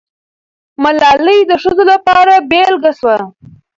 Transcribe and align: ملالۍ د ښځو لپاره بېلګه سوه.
ملالۍ 0.81 1.39
د 1.47 1.51
ښځو 1.61 1.83
لپاره 1.91 2.33
بېلګه 2.49 2.91
سوه. 2.99 3.17